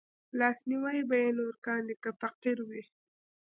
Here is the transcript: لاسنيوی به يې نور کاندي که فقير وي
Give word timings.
لاسنيوی 0.39 0.99
به 1.09 1.15
يې 1.23 1.29
نور 1.39 1.55
کاندي 1.65 1.95
که 2.03 2.09
فقير 2.21 2.57
وي 2.67 2.83